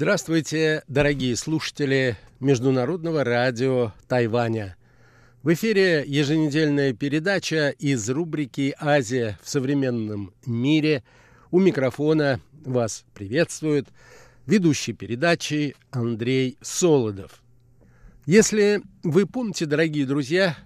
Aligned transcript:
Здравствуйте, 0.00 0.82
дорогие 0.88 1.36
слушатели 1.36 2.16
Международного 2.40 3.22
радио 3.22 3.92
Тайваня. 4.08 4.78
В 5.42 5.52
эфире 5.52 6.04
еженедельная 6.06 6.94
передача 6.94 7.68
из 7.68 8.08
рубрики 8.08 8.74
«Азия 8.80 9.38
в 9.42 9.50
современном 9.50 10.32
мире». 10.46 11.04
У 11.50 11.60
микрофона 11.60 12.40
вас 12.64 13.04
приветствует 13.12 13.88
ведущий 14.46 14.94
передачи 14.94 15.76
Андрей 15.90 16.56
Солодов. 16.62 17.42
Если 18.24 18.80
вы 19.02 19.26
помните, 19.26 19.66
дорогие 19.66 20.06
друзья, 20.06 20.56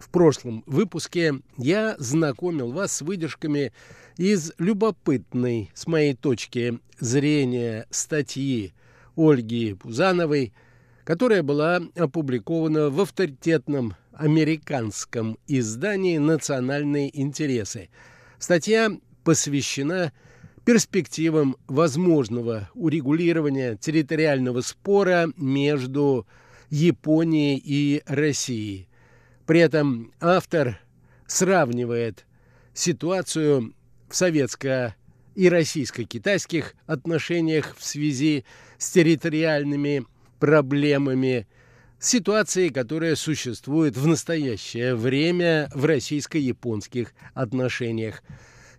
в 0.00 0.10
прошлом 0.10 0.62
выпуске 0.66 1.40
я 1.56 1.96
знакомил 1.98 2.72
вас 2.72 2.92
с 2.92 3.02
выдержками 3.02 3.72
из 4.16 4.52
любопытной, 4.58 5.70
с 5.74 5.86
моей 5.86 6.14
точки 6.14 6.78
зрения, 6.98 7.86
статьи 7.90 8.72
Ольги 9.16 9.74
Пузановой, 9.74 10.52
которая 11.04 11.42
была 11.42 11.80
опубликована 11.96 12.90
в 12.90 13.00
авторитетном 13.00 13.94
американском 14.12 15.38
издании 15.46 16.18
«Национальные 16.18 17.18
интересы». 17.20 17.88
Статья 18.38 18.90
посвящена 19.24 20.12
перспективам 20.64 21.56
возможного 21.66 22.68
урегулирования 22.74 23.76
территориального 23.76 24.60
спора 24.60 25.32
между 25.36 26.26
Японией 26.70 27.60
и 27.64 28.02
Россией. 28.06 28.87
При 29.48 29.60
этом 29.60 30.12
автор 30.20 30.78
сравнивает 31.26 32.26
ситуацию 32.74 33.74
в 34.06 34.12
советско- 34.12 34.92
и 35.34 35.48
российско-китайских 35.48 36.74
отношениях 36.84 37.74
в 37.78 37.82
связи 37.82 38.44
с 38.76 38.90
территориальными 38.90 40.04
проблемами, 40.38 41.48
ситуацией, 41.98 42.68
которая 42.68 43.16
существует 43.16 43.96
в 43.96 44.06
настоящее 44.06 44.94
время 44.94 45.70
в 45.74 45.86
российско-японских 45.86 47.14
отношениях. 47.32 48.22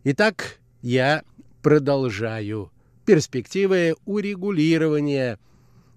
Итак, 0.03 0.59
я 0.83 1.23
продолжаю. 1.63 2.71
Перспективы 3.07 3.95
урегулирования 4.05 5.39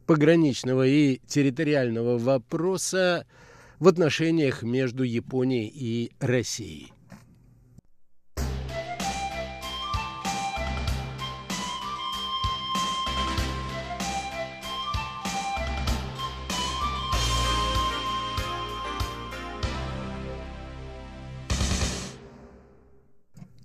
пограничного 0.06 0.86
и 0.86 1.20
территориального 1.26 2.16
вопроса 2.16 3.26
в 3.82 3.88
отношениях 3.88 4.62
между 4.62 5.02
Японией 5.02 5.66
и 5.66 6.12
Россией. 6.20 6.92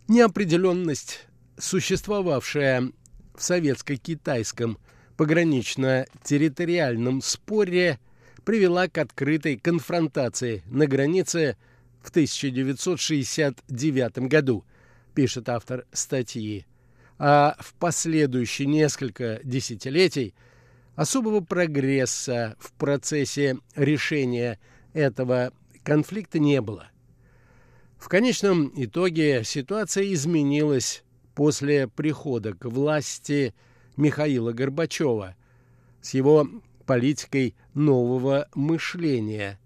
Неопределенность, 0.08 1.28
существовавшая 1.60 2.92
в 3.36 3.44
советско-китайском 3.44 4.80
погранично-территориальном 5.16 7.22
споре, 7.22 8.00
привела 8.48 8.88
к 8.88 8.98
открытой 8.98 9.58
конфронтации 9.58 10.64
на 10.68 10.88
границе 10.88 11.58
в 12.02 12.10
1969 12.12 14.20
году, 14.20 14.64
пишет 15.14 15.50
автор 15.50 15.86
статьи. 15.92 16.66
А 17.20 17.58
в 17.60 17.74
последующие 17.74 18.70
несколько 18.70 19.42
десятилетий 19.44 20.34
особого 20.96 21.42
прогресса 21.42 22.56
в 22.58 22.72
процессе 22.72 23.58
решения 23.76 24.62
этого 24.94 25.52
конфликта 25.84 26.40
не 26.40 26.62
было– 26.62 26.88
в 27.98 28.08
конечном 28.08 28.72
итоге 28.76 29.44
ситуация 29.44 30.14
изменилась 30.14 31.04
после 31.36 31.90
прихода 31.90 32.54
к 32.54 32.64
власти 32.64 33.54
Михаила 33.98 34.54
Горбачева 34.54 35.36
с 36.02 36.14
его 36.14 36.48
политикой 36.88 37.56
нового 37.76 38.50
мышления, 38.56 39.60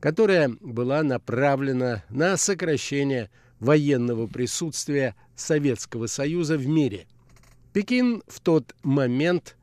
которая 0.00 0.50
была 0.60 1.02
направлена 1.02 2.04
на 2.10 2.36
сокращение 2.36 3.30
военного 3.58 4.26
присутствия 4.26 5.16
Советского 5.34 6.06
Союза 6.06 6.58
в 6.58 6.66
мире. 6.66 7.06
Пекин 7.72 8.22
в 8.26 8.40
тот 8.40 8.74
момент 8.82 9.56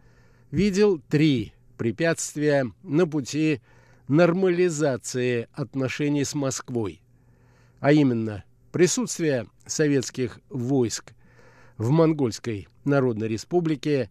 видел 0.50 1.00
три 1.10 1.54
препятствия 1.78 2.72
на 2.82 3.06
пути 3.06 3.62
нормализации 4.08 5.48
отношений 5.54 6.24
с 6.24 6.34
Москвой– 6.34 7.02
а 7.80 7.92
именно 7.92 8.44
присутствие 8.72 9.48
советских 9.66 10.40
войск 10.50 11.14
в 11.78 11.90
Монгольской 11.90 12.68
Народной 12.86 13.28
Республике, 13.28 14.10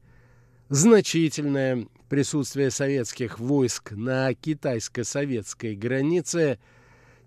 значительное 0.68 1.86
присутствие 2.08 2.70
советских 2.70 3.38
войск 3.38 3.92
на 3.92 4.32
китайско-советской 4.34 5.74
границе 5.74 6.58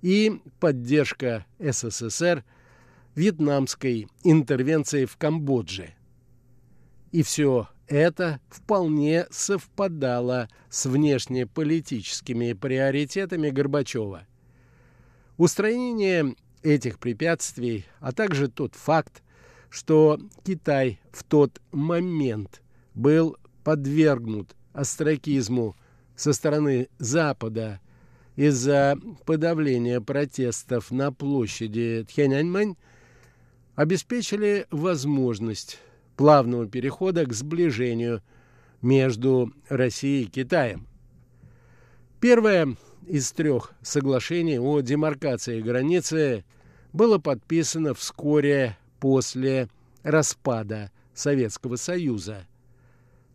и 0.02 0.42
поддержка 0.60 1.46
СССР 1.60 2.44
вьетнамской 3.16 4.08
интервенции 4.24 5.06
в 5.06 5.18
Камбодже. 5.18 5.94
И 7.12 7.24
все 7.24 7.68
это 7.88 8.40
вполне 8.50 9.26
совпадало 9.32 10.48
с 10.70 10.86
внешнеполитическими 10.86 12.54
приоритетами 12.54 13.50
Горбачева. 13.50 14.28
Устранение 15.38 16.36
этих 16.62 17.00
препятствий, 17.00 17.86
а 18.00 18.12
также 18.12 18.48
тот 18.48 18.76
факт, 18.76 19.24
что 19.70 20.20
Китай 20.44 21.00
в 21.12 21.24
тот 21.24 21.62
момент 21.72 22.62
был 22.94 23.38
подвергнут 23.64 24.56
остракизму 24.80 25.76
со 26.16 26.34
стороны 26.34 26.90
Запада 27.00 27.80
из-за 28.36 28.96
подавления 29.26 30.00
протестов 30.00 30.92
на 30.92 31.12
площади 31.12 32.06
Тхяньаньмэнь, 32.08 32.78
обеспечили 33.76 34.66
возможность 34.72 35.80
плавного 36.16 36.68
перехода 36.68 37.26
к 37.26 37.34
сближению 37.34 38.22
между 38.82 39.52
Россией 39.68 40.24
и 40.24 40.30
Китаем. 40.30 40.88
Первое 42.22 42.76
из 43.08 43.32
трех 43.32 43.74
соглашений 43.82 44.60
о 44.60 44.80
демаркации 44.82 45.62
границы 45.62 46.46
было 46.94 47.18
подписано 47.18 47.94
вскоре 47.94 48.78
после 49.00 49.68
распада 50.04 50.92
Советского 51.14 51.76
Союза, 51.76 52.46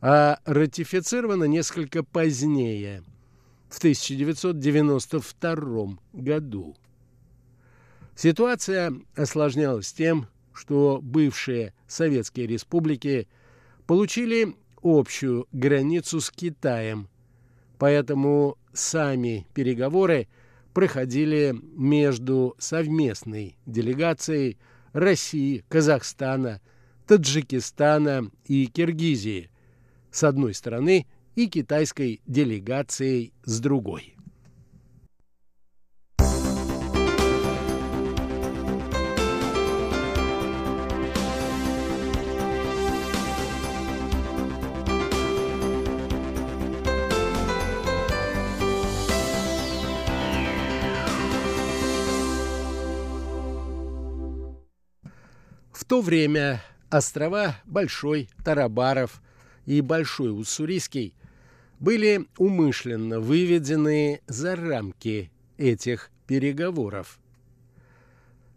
а 0.07 0.39
ратифицировано 0.45 1.45
несколько 1.45 2.03
позднее, 2.03 3.03
в 3.71 3.79
1992 3.79 5.97
году. 6.13 6.77
Ситуация 8.15 8.93
осложнялась 9.17 9.95
тем, 9.95 10.27
что 10.53 11.01
бывшие 11.03 11.73
советские 11.87 12.47
республики 12.47 13.29
получили 13.87 14.55
общую 14.83 15.49
границу 15.53 16.21
с 16.21 16.31
Китаем, 16.31 17.09
поэтому 17.79 18.59
сами 18.75 19.47
переговоры 19.55 20.29
проходили 20.75 21.59
между 21.77 22.55
совместной 22.59 23.57
делегацией 23.65 24.59
России, 24.93 25.65
Казахстана, 25.71 26.61
Таджикистана 27.07 28.31
и 28.45 28.67
Киргизии 28.67 29.49
с 30.15 30.23
одной 30.23 30.55
стороны 30.55 31.09
и 31.35 31.49
китайской 31.49 32.23
делегацией 32.25 33.33
с 33.43 33.59
другой. 33.59 34.15
В 55.73 55.85
то 55.87 56.01
время 56.01 56.63
острова 56.89 57.57
Большой, 57.65 58.29
Тарабаров 58.45 59.21
и 59.67 59.81
Большой 59.81 60.39
Уссурийский 60.39 61.15
были 61.81 62.27
умышленно 62.39 63.19
выведены 63.21 64.21
за 64.27 64.57
рамки 64.57 65.31
этих 65.59 66.11
переговоров. 66.27 67.19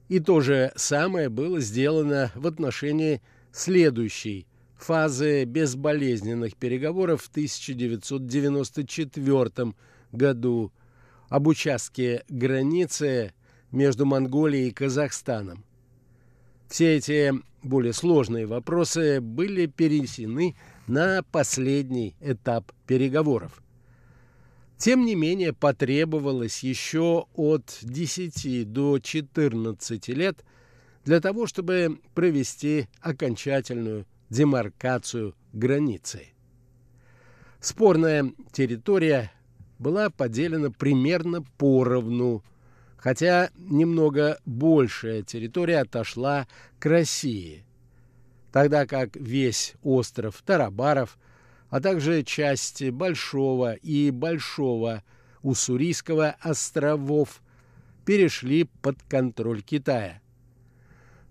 И 0.09 0.19
то 0.19 0.41
же 0.41 0.71
самое 0.75 1.29
было 1.29 1.59
сделано 1.59 2.31
в 2.35 2.47
отношении 2.47 3.21
следующей 3.51 4.47
фазы 4.77 5.43
безболезненных 5.45 6.55
переговоров 6.55 7.23
в 7.23 7.29
1994 7.29 9.73
году 10.11 10.71
об 11.29 11.47
участке 11.47 12.23
границы 12.29 13.33
между 13.71 14.05
Монголией 14.05 14.67
и 14.69 14.71
Казахстаном. 14.71 15.65
Все 16.69 16.95
эти 16.95 17.33
более 17.63 17.93
сложные 17.93 18.45
вопросы 18.45 19.19
были 19.19 19.65
перенесены 19.65 20.55
на 20.87 21.23
последний 21.23 22.15
этап 22.19 22.71
переговоров. 22.85 23.61
Тем 24.77 25.05
не 25.05 25.15
менее, 25.15 25.53
потребовалось 25.53 26.63
еще 26.63 27.25
от 27.33 27.79
10 27.81 28.71
до 28.71 28.99
14 28.99 30.07
лет 30.09 30.45
для 31.03 31.19
того, 31.19 31.47
чтобы 31.47 31.99
провести 32.13 32.87
окончательную 33.01 34.05
демаркацию 34.29 35.35
границы. 35.53 36.27
Спорная 37.59 38.31
территория 38.51 39.31
была 39.79 40.09
поделена 40.09 40.69
примерно 40.69 41.43
поровну, 41.57 42.43
хотя 42.97 43.49
немного 43.57 44.39
большая 44.45 45.23
территория 45.23 45.79
отошла 45.79 46.47
к 46.79 46.85
России, 46.85 47.65
тогда 48.57 48.87
как 48.87 49.15
весь 49.15 49.75
остров 49.83 50.41
Тарабаров, 50.43 51.19
а 51.69 51.79
также 51.79 52.23
части 52.23 52.89
Большого 52.89 53.75
и 53.75 54.09
Большого 54.09 55.03
Уссурийского 55.43 56.35
островов 56.39 57.43
перешли 58.03 58.63
под 58.81 58.97
контроль 59.03 59.61
Китая. 59.61 60.21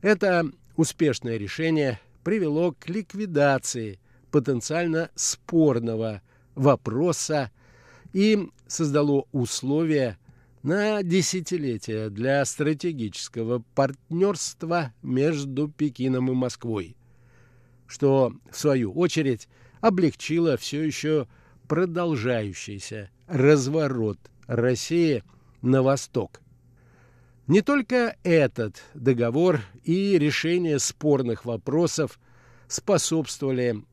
Это 0.03 0.49
успешное 0.77 1.37
решение 1.37 1.99
привело 2.23 2.71
к 2.71 2.89
ликвидации 2.89 3.99
потенциально 4.31 5.11
спорного 5.17 6.23
вопроса 6.55 7.51
и 8.13 8.49
создало 8.69 9.27
условия 9.33 10.17
на 10.63 11.03
десятилетия 11.03 12.09
для 12.09 12.45
стратегического 12.45 13.65
партнерства 13.75 14.93
между 15.03 15.67
Пекином 15.67 16.31
и 16.31 16.35
Москвой, 16.35 16.95
что, 17.87 18.33
в 18.51 18.59
свою 18.59 18.93
очередь, 18.93 19.49
облегчило 19.81 20.57
все 20.57 20.83
еще 20.83 21.27
продолжающийся 21.69 23.11
разворот 23.27 24.19
России 24.47 25.23
на 25.63 25.83
восток. 25.83 26.41
Не 27.47 27.61
только 27.61 28.17
этот 28.25 28.83
договор 28.95 29.61
и 29.85 30.19
решение 30.19 30.79
спорных 30.79 31.45
вопросов 31.45 32.19
способствовали 32.67 33.85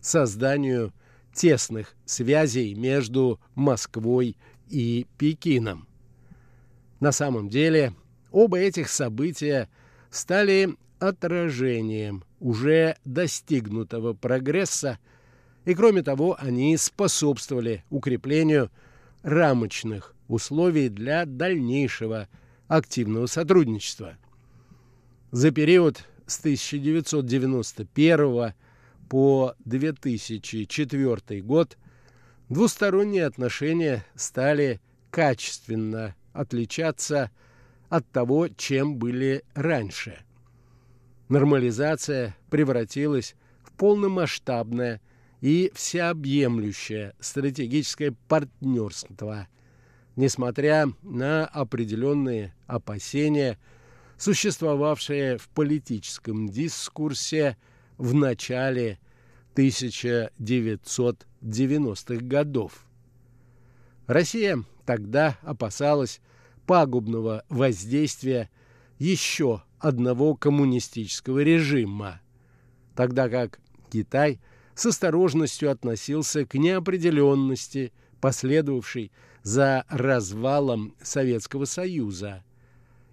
созданию 0.00 0.92
тесных 1.32 1.94
связей 2.04 2.74
между 2.74 3.40
Москвой 3.54 4.36
и 4.68 5.06
Пекином. 5.16 5.88
На 7.00 7.12
самом 7.12 7.48
деле 7.48 7.94
оба 8.30 8.58
этих 8.58 8.90
события 8.90 9.70
стали 10.10 10.76
отражением 10.98 12.24
уже 12.40 12.96
достигнутого 13.04 14.14
прогресса, 14.14 14.98
и 15.64 15.74
кроме 15.74 16.02
того 16.02 16.36
они 16.40 16.76
способствовали 16.76 17.84
укреплению 17.90 18.70
рамочных 19.22 20.14
условий 20.26 20.88
для 20.88 21.26
дальнейшего 21.26 22.28
активного 22.66 23.26
сотрудничества. 23.26 24.16
За 25.30 25.50
период 25.50 26.04
с 26.26 26.38
1991 26.40 28.54
по 29.08 29.54
2004 29.64 31.42
год 31.42 31.76
двусторонние 32.48 33.26
отношения 33.26 34.04
стали 34.14 34.80
качественно 35.10 36.14
отличаться 36.32 37.30
от 37.88 38.08
того, 38.10 38.48
чем 38.48 38.96
были 38.96 39.44
раньше. 39.54 40.18
Нормализация 41.30 42.36
превратилась 42.50 43.34
в 43.62 43.72
полномасштабное 43.72 45.00
и 45.40 45.72
всеобъемлющее 45.74 47.14
стратегическое 47.20 48.14
партнерство– 48.28 49.48
несмотря 50.20 50.86
на 51.02 51.46
определенные 51.46 52.54
опасения, 52.66 53.58
существовавшие 54.18 55.38
в 55.38 55.48
политическом 55.48 56.46
дискурсе 56.48 57.56
в 57.96 58.12
начале 58.14 58.98
1990-х 59.54 62.24
годов. 62.26 62.84
Россия 64.06 64.62
тогда 64.84 65.38
опасалась 65.42 66.20
пагубного 66.66 67.44
воздействия 67.48 68.50
еще 68.98 69.62
одного 69.80 70.34
коммунистического 70.34 71.40
режима, 71.40 72.20
тогда 72.94 73.28
как 73.28 73.58
Китай 73.90 74.38
с 74.74 74.86
осторожностью 74.86 75.70
относился 75.70 76.46
к 76.46 76.54
неопределенности, 76.54 77.92
последовавшей 78.20 79.10
за 79.42 79.84
развалом 79.88 80.94
Советского 81.02 81.64
Союза 81.64 82.44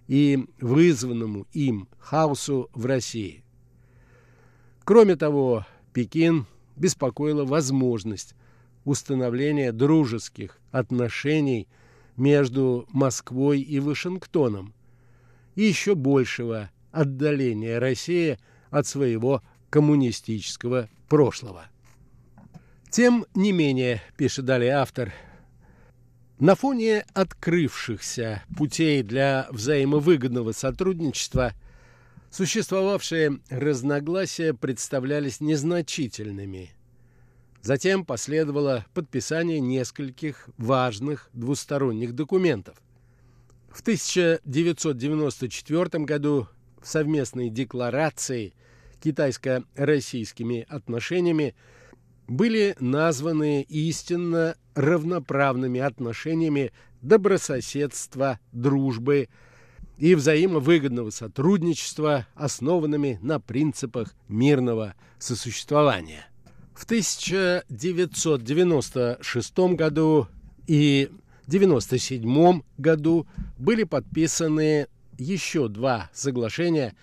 и 0.06 0.46
вызванному 0.60 1.46
им 1.52 1.88
хаосу 1.98 2.70
в 2.74 2.86
России. 2.86 3.42
Кроме 4.84 5.16
того, 5.16 5.66
Пекин 5.92 6.46
беспокоила 6.76 7.44
возможность 7.44 8.34
установления 8.84 9.72
дружеских 9.72 10.58
отношений 10.70 11.68
между 12.16 12.86
Москвой 12.90 13.60
и 13.60 13.80
Вашингтоном 13.80 14.74
и 15.58 15.64
еще 15.64 15.96
большего 15.96 16.70
отдаления 16.92 17.80
России 17.80 18.38
от 18.70 18.86
своего 18.86 19.42
коммунистического 19.70 20.88
прошлого. 21.08 21.64
Тем 22.92 23.26
не 23.34 23.50
менее, 23.50 24.00
пишет 24.16 24.44
далее 24.44 24.74
автор, 24.74 25.12
на 26.38 26.54
фоне 26.54 27.04
открывшихся 27.12 28.44
путей 28.56 29.02
для 29.02 29.48
взаимовыгодного 29.50 30.52
сотрудничества 30.52 31.54
существовавшие 32.30 33.40
разногласия 33.50 34.54
представлялись 34.54 35.40
незначительными. 35.40 36.70
Затем 37.62 38.04
последовало 38.04 38.86
подписание 38.94 39.58
нескольких 39.58 40.50
важных 40.56 41.28
двусторонних 41.32 42.14
документов. 42.14 42.80
В 43.78 43.80
1994 43.80 46.04
году 46.04 46.48
в 46.82 46.88
совместной 46.88 47.48
декларации 47.48 48.52
китайско-российскими 49.00 50.66
отношениями 50.68 51.54
были 52.26 52.74
названы 52.80 53.62
истинно 53.62 54.56
равноправными 54.74 55.78
отношениями 55.78 56.72
добрососедства, 57.02 58.40
дружбы 58.50 59.28
и 59.96 60.16
взаимовыгодного 60.16 61.10
сотрудничества, 61.10 62.26
основанными 62.34 63.20
на 63.22 63.38
принципах 63.38 64.16
мирного 64.26 64.96
сосуществования. 65.20 66.26
В 66.74 66.82
1996 66.82 69.58
году 69.76 70.26
и 70.66 71.12
1997 71.48 72.62
году 72.78 73.26
были 73.58 73.84
подписаны 73.84 74.86
еще 75.18 75.68
два 75.68 76.10
соглашения 76.14 76.94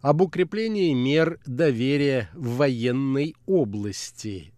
об 0.00 0.20
укреплении 0.20 0.92
мер 0.92 1.38
доверия 1.46 2.28
в 2.34 2.56
военной 2.56 3.36
области 3.46 4.52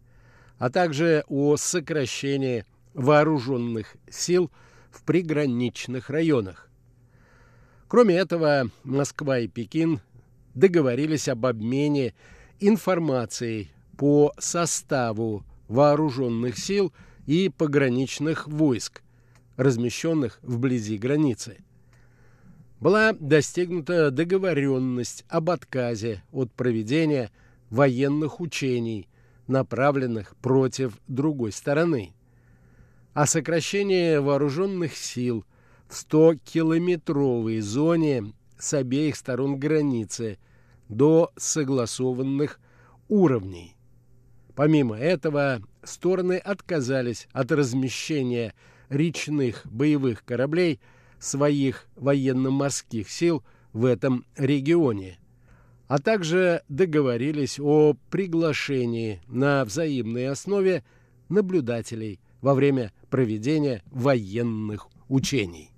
а 0.59 0.71
также 0.71 1.25
о 1.29 1.57
сокращении 1.57 2.65
вооруженных 2.95 3.97
сил 4.09 4.51
в 4.91 5.03
приграничных 5.03 6.09
районах. 6.09 6.71
Кроме 7.87 8.17
этого, 8.17 8.71
Москва 8.83 9.41
и 9.41 9.47
Пекин 9.47 10.01
договорились 10.55 11.29
об 11.29 11.45
обмене 11.47 12.15
информацией 12.61 13.73
по 13.99 14.33
составу 14.39 15.45
вооруженных 15.69 16.57
сил 16.59 16.95
и 17.27 17.49
пограничных 17.49 18.49
войск, 18.49 19.03
размещенных 19.57 20.39
вблизи 20.43 20.99
границы. 20.99 21.59
Была 22.81 23.13
достигнута 23.13 24.11
договоренность 24.11 25.25
об 25.29 25.51
отказе 25.51 26.23
от 26.33 26.53
проведения 26.53 27.31
военных 27.71 28.41
учений 28.41 29.09
направленных 29.47 30.37
против 30.37 30.99
другой 31.07 31.53
стороны, 31.53 32.15
а 33.13 33.27
сокращение 33.27 34.21
вооруженных 34.21 34.97
сил 34.97 35.45
в 35.89 35.95
100-километровой 35.95 37.61
зоне 37.61 38.33
с 38.59 38.75
обеих 38.75 39.17
сторон 39.17 39.59
границы 39.59 40.39
до 40.89 41.31
согласованных 41.37 42.61
уровней. 43.09 43.77
Помимо 44.55 44.97
этого, 44.97 45.61
стороны 45.83 46.37
отказались 46.39 47.29
от 47.33 47.51
размещения 47.53 48.55
речных 48.95 49.67
боевых 49.67 50.25
кораблей 50.25 50.81
своих 51.19 51.87
военно-морских 51.97 53.11
сил 53.11 53.43
в 53.73 53.85
этом 53.85 54.25
регионе, 54.37 55.19
а 55.89 55.99
также 55.99 56.63
договорились 56.69 57.59
о 57.59 57.95
приглашении 58.11 59.21
на 59.27 59.65
взаимной 59.65 60.29
основе 60.29 60.85
наблюдателей 61.29 62.21
во 62.41 62.55
время 62.55 62.93
проведения 63.11 63.83
военных 63.91 64.89
учений. 65.09 65.74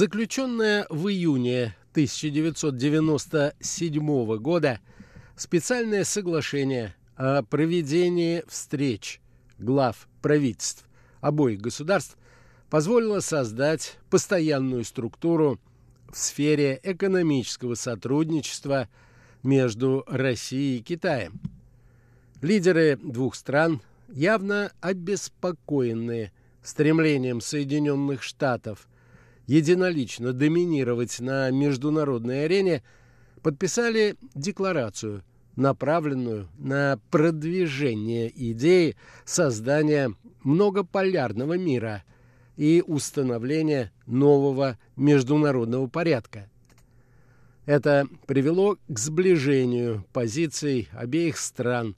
Заключенная 0.00 0.86
в 0.88 1.08
июне 1.08 1.76
1997 1.90 4.36
года 4.38 4.80
специальное 5.36 6.04
соглашение 6.04 6.96
о 7.16 7.42
проведении 7.42 8.42
встреч 8.48 9.20
глав 9.58 10.08
правительств 10.22 10.86
обоих 11.20 11.60
государств 11.60 12.16
позволило 12.70 13.20
создать 13.20 13.98
постоянную 14.08 14.84
структуру 14.84 15.60
в 16.10 16.16
сфере 16.16 16.80
экономического 16.82 17.74
сотрудничества 17.74 18.88
между 19.42 20.04
Россией 20.06 20.78
и 20.78 20.82
Китаем. 20.82 21.38
Лидеры 22.40 22.96
двух 22.96 23.34
стран, 23.34 23.82
явно 24.08 24.72
обеспокоенные 24.80 26.32
стремлением 26.62 27.42
Соединенных 27.42 28.22
Штатов 28.22 28.88
единолично 29.50 30.32
доминировать 30.32 31.18
на 31.18 31.50
международной 31.50 32.44
арене, 32.44 32.84
подписали 33.42 34.14
декларацию, 34.32 35.24
направленную 35.56 36.48
на 36.56 37.00
продвижение 37.10 38.30
идеи 38.52 38.94
создания 39.24 40.14
многополярного 40.44 41.58
мира 41.58 42.04
и 42.56 42.84
установления 42.86 43.90
нового 44.06 44.78
международного 44.94 45.88
порядка. 45.88 46.48
Это 47.66 48.06
привело 48.28 48.78
к 48.88 48.98
сближению 49.00 50.06
позиций 50.12 50.88
обеих 50.92 51.36
стран, 51.36 51.96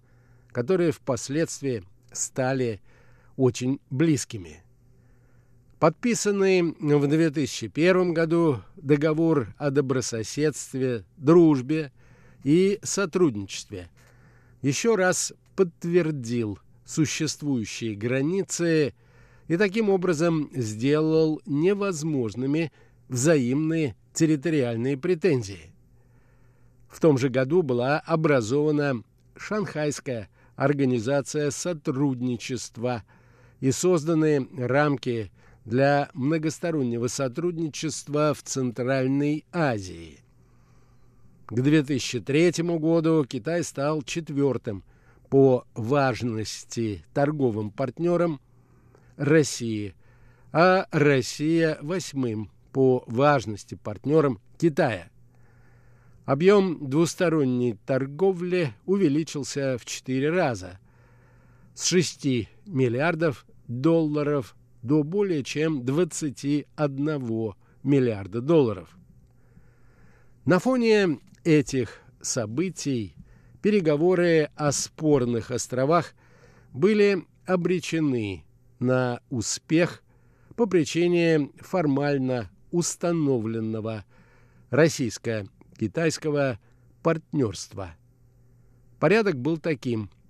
которые 0.52 0.90
впоследствии 0.90 1.84
стали 2.12 2.80
очень 3.36 3.78
близкими. 3.90 4.61
Подписанный 5.82 6.62
в 6.62 7.06
2001 7.08 8.14
году 8.14 8.62
договор 8.76 9.52
о 9.58 9.72
добрососедстве, 9.72 11.04
дружбе 11.16 11.90
и 12.44 12.78
сотрудничестве 12.84 13.90
еще 14.60 14.94
раз 14.94 15.32
подтвердил 15.56 16.60
существующие 16.84 17.96
границы 17.96 18.94
и 19.48 19.56
таким 19.56 19.90
образом 19.90 20.50
сделал 20.54 21.42
невозможными 21.46 22.70
взаимные 23.08 23.96
территориальные 24.12 24.96
претензии. 24.96 25.74
В 26.88 27.00
том 27.00 27.18
же 27.18 27.28
году 27.28 27.62
была 27.62 27.98
образована 27.98 29.02
Шанхайская 29.36 30.28
организация 30.54 31.50
сотрудничества 31.50 33.02
и 33.58 33.72
созданы 33.72 34.46
рамки 34.56 35.32
для 35.64 36.10
многостороннего 36.14 37.06
сотрудничества 37.06 38.34
в 38.34 38.42
Центральной 38.42 39.44
Азии. 39.52 40.20
К 41.46 41.60
2003 41.60 42.62
году 42.78 43.24
Китай 43.24 43.62
стал 43.62 44.02
четвертым 44.02 44.84
по 45.28 45.66
важности 45.74 47.04
торговым 47.14 47.70
партнером 47.70 48.40
России, 49.16 49.94
а 50.52 50.86
Россия 50.90 51.78
восьмым 51.80 52.50
по 52.72 53.04
важности 53.06 53.74
партнером 53.74 54.40
Китая. 54.58 55.10
Объем 56.24 56.88
двусторонней 56.88 57.76
торговли 57.84 58.74
увеличился 58.86 59.76
в 59.78 59.84
четыре 59.84 60.30
раза 60.30 60.78
с 61.74 61.86
6 61.86 62.48
миллиардов 62.66 63.44
долларов 63.66 64.54
до 64.82 65.02
более 65.02 65.42
чем 65.44 65.84
21 65.84 67.54
миллиарда 67.82 68.40
долларов. 68.40 68.96
На 70.44 70.58
фоне 70.58 71.20
этих 71.44 72.00
событий 72.20 73.14
переговоры 73.62 74.50
о 74.56 74.72
спорных 74.72 75.50
островах 75.50 76.14
были 76.72 77.24
обречены 77.46 78.44
на 78.78 79.20
успех 79.30 80.02
по 80.56 80.66
причине 80.66 81.50
формально 81.58 82.50
установленного 82.72 84.04
российско-китайского 84.70 86.58
партнерства. 87.02 87.94
Порядок 88.98 89.36
был 89.36 89.58
таким– 89.58 90.10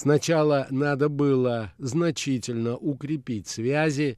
Сначала 0.00 0.66
надо 0.70 1.10
было 1.10 1.74
значительно 1.76 2.74
укрепить 2.74 3.46
связи, 3.48 4.16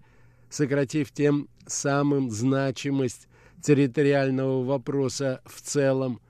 сократив 0.48 1.10
тем 1.10 1.48
самым 1.66 2.30
значимость 2.30 3.26
территориального 3.60 4.62
вопроса 4.62 5.40
в 5.44 5.60
целом 5.60 6.20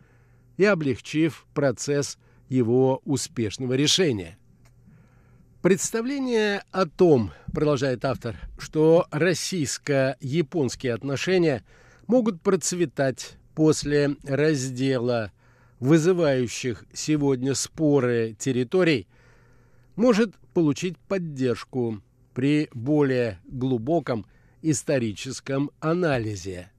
и 0.57 0.65
облегчив 0.65 1.47
процесс 1.53 2.17
его 2.49 3.03
успешного 3.05 3.75
решения. 3.75 4.39
Представление 5.61 6.63
о 6.71 6.87
том, 6.87 7.31
продолжает 7.53 8.07
автор, 8.07 8.37
что 8.57 9.07
российско-японские 9.11 10.95
отношения 10.95 11.63
могут 12.07 12.41
процветать 12.41 13.37
после 13.55 14.17
раздела 14.25 15.31
вызывающих 15.79 16.87
сегодня 16.95 17.53
споры 17.53 18.35
территорий– 18.39 19.07
может 19.97 20.35
получить 20.55 20.99
поддержку 20.99 22.01
при 22.35 22.69
более 22.73 23.39
глубоком 23.45 24.27
историческом 24.63 25.71
анализе. 25.81 26.71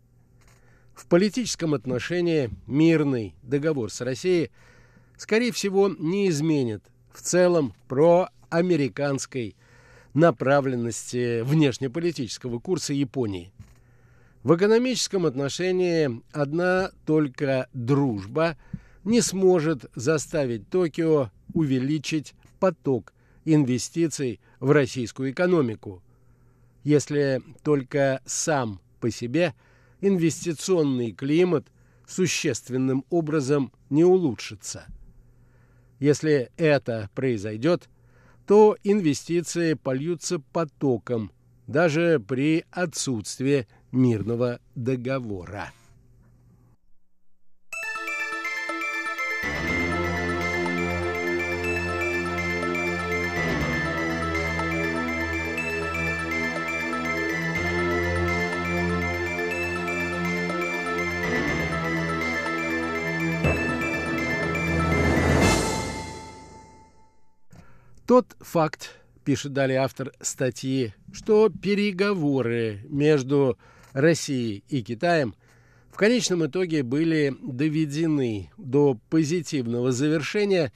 В 0.94 1.08
политическом 1.08 1.74
отношении 1.74 2.50
мирный 2.68 3.36
договор 3.42 3.92
с 3.92 4.02
Россией, 4.02 4.52
скорее 5.18 5.52
всего, 5.52 5.90
не 5.90 6.30
изменит 6.30 6.84
в 7.12 7.22
целом 7.22 7.74
проамериканской 7.88 9.56
направленности 10.14 11.42
внешнеполитического 11.42 12.60
курса 12.60 12.94
Японии. 12.94 13.52
В 14.44 14.56
экономическом 14.56 15.26
отношении 15.26 16.22
одна 16.32 16.92
только 17.06 17.70
дружба 17.74 18.58
не 19.04 19.22
сможет 19.22 19.86
заставить 19.96 20.70
Токио 20.70 21.32
увеличить 21.54 22.36
поток 22.64 23.14
инвестиций 23.44 24.40
в 24.62 24.72
российскую 24.72 25.32
экономику, 25.32 26.02
если 26.86 27.42
только 27.62 28.22
сам 28.26 28.80
по 29.02 29.12
себе 29.12 29.54
инвестиционный 30.00 31.12
климат 31.12 31.68
существенным 32.08 33.04
образом 33.10 33.74
не 33.90 34.06
улучшится. 34.06 34.86
Если 36.00 36.52
это 36.56 37.10
произойдет, 37.14 37.90
то 38.48 38.78
инвестиции 38.86 39.74
польются 39.74 40.40
потоком 40.40 41.34
даже 41.68 42.24
при 42.26 42.64
отсутствии 42.72 43.68
мирного 43.92 44.62
договора. 44.74 45.74
Тот 68.14 68.38
факт, 68.42 68.92
пишет 69.26 69.54
далее 69.54 69.80
автор 69.80 70.14
статьи, 70.22 70.94
что 71.12 71.50
переговоры 71.50 72.86
между 72.88 73.58
Россией 73.92 74.64
и 74.70 74.84
Китаем 74.84 75.34
в 75.90 75.98
конечном 75.98 76.46
итоге 76.46 76.84
были 76.84 77.36
доведены 77.42 78.52
до 78.56 79.00
позитивного 79.10 79.92
завершения, 79.92 80.72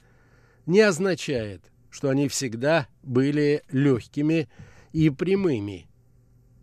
не 0.66 0.80
означает, 0.80 1.62
что 1.90 2.10
они 2.10 2.26
всегда 2.26 2.88
были 3.04 3.62
легкими 3.70 4.48
и 4.92 5.08
прямыми, 5.08 5.88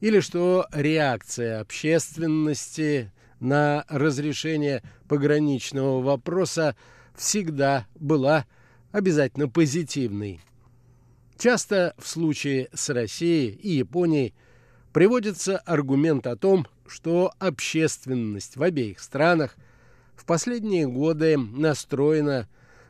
или 0.02 0.20
что 0.20 0.68
реакция 0.74 1.62
общественности 1.62 3.14
на 3.40 3.86
разрешение 3.88 4.84
пограничного 5.08 6.02
вопроса 6.02 6.76
всегда 7.16 7.88
была 7.96 8.46
обязательно 8.92 9.48
позитивной. 9.48 10.42
Часто 11.38 11.94
в 11.98 12.08
случае 12.08 12.70
с 12.74 12.90
Россией 12.90 13.50
и 13.52 13.78
Японией 13.78 14.34
приводится 14.94 15.58
аргумент 15.58 16.28
о 16.28 16.38
том, 16.38 16.68
что 16.88 17.32
общественность 17.40 18.56
в 18.56 18.64
обеих 18.64 19.00
странах 19.00 19.58
в 20.16 20.26
последние 20.26 20.88
годы 20.88 21.38
настроена 21.38 22.48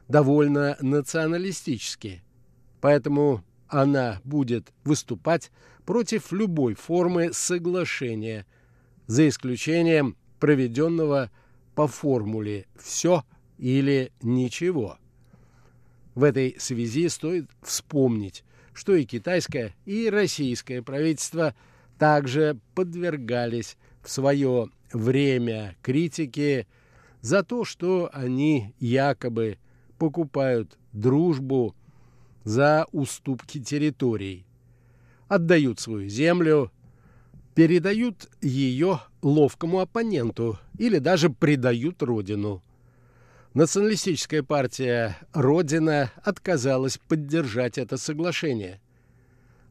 довольно 0.07 0.77
националистически, 0.79 2.23
поэтому 2.81 3.43
она 3.67 4.21
будет 4.23 4.71
выступать 4.83 5.51
против 5.85 6.31
любой 6.31 6.75
формы 6.75 7.33
соглашения, 7.33 8.45
за 9.07 9.27
исключением 9.27 10.15
проведенного 10.39 11.31
по 11.73 11.87
формуле 11.87 12.67
«все 12.77 13.23
или 13.57 14.11
ничего». 14.21 14.97
В 16.15 16.23
этой 16.23 16.55
связи 16.57 17.09
стоит 17.09 17.49
вспомнить, 17.61 18.43
что 18.73 18.95
и 18.95 19.03
китайское, 19.03 19.75
и 19.85 20.09
российское 20.09 20.81
правительство 20.81 21.53
также 21.99 22.57
подвергались 22.73 23.77
в 24.01 24.09
свое 24.09 24.69
время 24.93 25.75
критике 25.81 26.67
за 27.21 27.43
то, 27.43 27.65
что 27.65 28.09
они 28.13 28.73
якобы 28.79 29.57
покупают 29.97 30.77
дружбу 30.93 31.75
за 32.45 32.85
уступки 32.93 33.61
территорий, 33.61 34.45
отдают 35.27 35.79
свою 35.79 36.07
землю, 36.07 36.71
передают 37.55 38.29
ее 38.41 39.01
ловкому 39.21 39.79
оппоненту 39.79 40.59
или 40.77 40.99
даже 40.99 41.29
предают 41.29 42.03
родину. 42.03 42.61
Националистическая 43.55 44.43
партия 44.43 45.15
«Родина» 45.31 46.11
отказалась 46.25 46.97
поддержать 46.97 47.77
это 47.77 47.95
соглашение. 47.95 48.81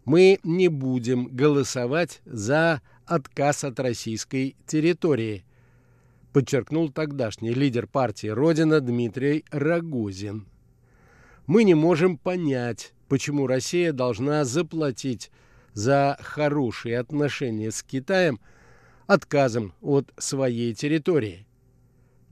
Мы 0.07 0.41
не 0.43 0.69
будем 0.69 1.27
голосовать 1.27 2.23
за 2.25 2.81
отказ 3.05 3.63
от 3.63 3.79
российской 3.79 4.57
территории, 4.67 5.45
подчеркнул 6.33 6.89
тогдашний 6.89 7.53
лидер 7.53 7.87
партии 7.87 8.29
«Родина» 8.29 8.81
Дмитрий 8.81 9.45
Рогозин. 9.51 10.47
Мы 11.47 11.65
не 11.65 11.75
можем 11.75 12.17
понять, 12.17 12.95
почему 13.11 13.47
Россия 13.47 13.93
должна 13.93 14.47
заплатить 14.47 15.31
за 15.75 16.17
хорошие 16.23 16.99
отношения 16.99 17.71
с 17.71 17.83
Китаем 17.83 18.41
отказом 19.07 19.75
от 19.83 20.11
своей 20.17 20.73
территории. 20.73 21.44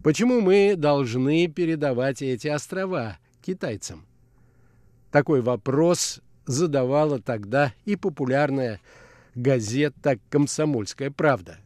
Почему 0.02 0.40
мы 0.40 0.74
должны 0.76 1.46
передавать 1.46 2.22
эти 2.22 2.48
острова 2.48 3.18
китайцам? 3.40 4.04
Такой 5.12 5.42
вопрос 5.42 6.20
задавала 6.44 7.20
тогда 7.20 7.72
и 7.84 7.94
популярная 7.94 8.80
газета 9.36 10.18
«Комсомольская 10.28 11.12
правда». 11.12 11.58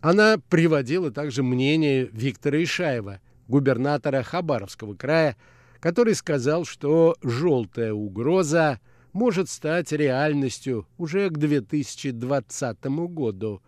Она 0.00 0.38
приводила 0.50 1.12
также 1.12 1.44
мнение 1.44 2.08
Виктора 2.12 2.60
Ишаева, 2.62 3.20
губернатора 3.46 4.24
Хабаровского 4.24 4.94
края, 4.94 5.36
который 5.78 6.14
сказал, 6.16 6.64
что 6.64 7.14
желтая 7.22 7.92
угроза 7.92 8.80
может 9.12 9.48
стать 9.48 9.92
реальностью 9.92 10.88
уже 10.98 11.30
к 11.30 11.38
2020 11.38 12.84
году, 12.84 13.62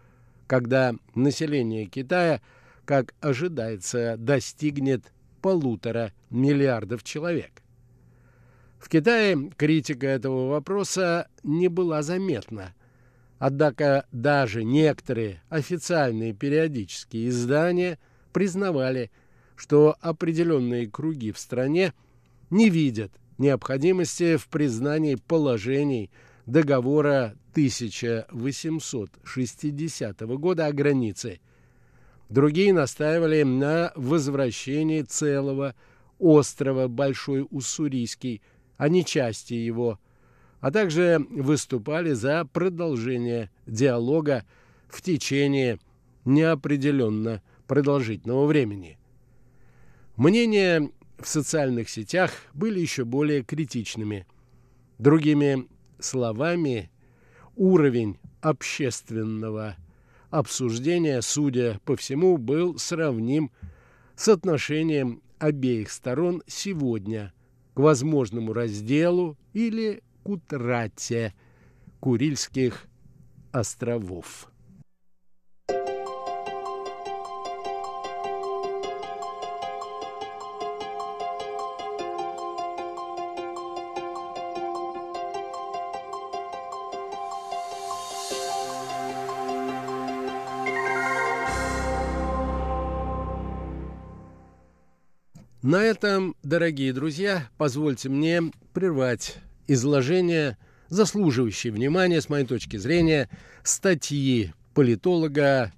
когда 0.48 0.96
население 1.14 1.86
Китая– 1.86 2.40
как 2.88 3.14
ожидается, 3.20 4.16
достигнет 4.16 5.12
полутора 5.42 6.14
миллиардов 6.30 7.04
человек. 7.04 7.62
В 8.78 8.88
Китае 8.88 9.50
критика 9.58 10.06
этого 10.06 10.48
вопроса 10.48 11.28
не 11.42 11.68
была 11.68 12.00
заметна. 12.00 12.72
Однако 13.38 14.06
даже 14.10 14.64
некоторые 14.64 15.42
официальные 15.50 16.32
периодические 16.32 17.28
издания 17.28 17.98
признавали, 18.32 19.10
что 19.54 19.94
определенные 20.00 20.88
круги 20.88 21.30
в 21.30 21.38
стране 21.38 21.92
не 22.48 22.70
видят 22.70 23.12
необходимости 23.36 24.36
в 24.36 24.48
признании 24.48 25.16
положений 25.16 26.10
договора 26.46 27.34
1860 27.52 30.20
года 30.22 30.64
о 30.64 30.72
границе 30.72 31.40
Другие 32.28 32.72
настаивали 32.72 33.42
на 33.42 33.92
возвращении 33.96 35.02
целого 35.02 35.74
острова 36.18 36.88
Большой 36.88 37.46
Уссурийский, 37.50 38.42
а 38.76 38.88
не 38.88 39.04
части 39.04 39.54
его, 39.54 39.98
а 40.60 40.70
также 40.70 41.24
выступали 41.30 42.12
за 42.12 42.44
продолжение 42.44 43.50
диалога 43.66 44.44
в 44.88 45.00
течение 45.00 45.78
неопределенно 46.24 47.42
продолжительного 47.66 48.46
времени. 48.46 48.98
Мнения 50.16 50.90
в 51.18 51.26
социальных 51.26 51.88
сетях 51.88 52.32
были 52.52 52.78
еще 52.78 53.04
более 53.04 53.42
критичными. 53.42 54.26
Другими 54.98 55.66
словами, 55.98 56.90
уровень 57.56 58.18
общественного 58.40 59.76
обсуждения, 60.30 61.20
судя 61.22 61.80
по 61.84 61.96
всему, 61.96 62.36
был 62.36 62.78
сравним 62.78 63.50
с 64.16 64.28
отношением 64.28 65.22
обеих 65.38 65.90
сторон 65.90 66.42
сегодня 66.46 67.32
к 67.74 67.80
возможному 67.80 68.52
разделу 68.52 69.36
или 69.52 70.02
к 70.22 70.28
утрате 70.28 71.34
Курильских 72.00 72.86
островов. 73.52 74.50
На 95.68 95.84
этом, 95.84 96.34
дорогие 96.42 96.94
друзья, 96.94 97.50
позвольте 97.58 98.08
мне 98.08 98.40
прервать 98.72 99.36
изложение, 99.66 100.56
заслуживающее 100.88 101.70
внимания, 101.70 102.22
с 102.22 102.30
моей 102.30 102.46
точки 102.46 102.78
зрения, 102.78 103.28
статьи 103.62 104.54
политолога 104.72 105.74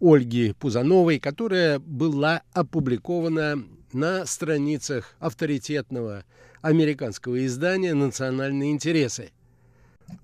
Ольги 0.00 0.52
Пузановой, 0.52 1.18
которая 1.18 1.80
была 1.80 2.42
опубликована 2.52 3.64
на 3.92 4.26
страницах 4.26 5.16
авторитетного 5.18 6.24
американского 6.60 7.44
издания 7.44 7.94
«Национальные 7.94 8.70
интересы». 8.70 9.32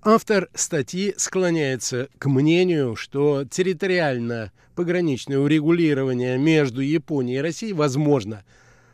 Автор 0.01 0.47
статьи 0.53 1.13
склоняется 1.17 2.07
к 2.19 2.29
мнению, 2.29 2.95
что 2.95 3.43
территориально 3.43 4.53
пограничное 4.75 5.39
урегулирование 5.39 6.37
между 6.37 6.79
Японией 6.79 7.39
и 7.39 7.41
Россией 7.41 7.73
возможно– 7.73 8.45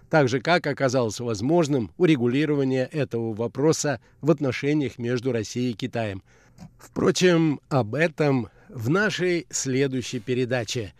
так 0.10 0.30
же, 0.30 0.40
как 0.40 0.68
оказалось 0.68 1.20
возможным 1.20 1.92
урегулирование 1.98 2.86
этого 2.86 3.34
вопроса 3.34 4.00
в 4.22 4.32
отношениях 4.32 4.98
между 4.98 5.32
Россией 5.32 5.72
и 5.72 5.76
Китаем. 5.76 6.24
Впрочем, 6.78 7.60
об 7.70 7.96
этом 7.96 8.50
в 8.70 8.90
нашей 8.90 9.48
следующей 9.50 10.20
передаче. 10.20 10.94